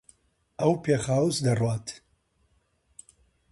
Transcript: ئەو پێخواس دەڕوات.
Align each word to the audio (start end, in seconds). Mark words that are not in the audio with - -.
ئەو 0.59 0.73
پێخواس 0.83 1.35
دەڕوات. 1.45 1.87